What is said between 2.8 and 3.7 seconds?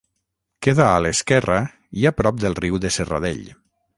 de Serradell.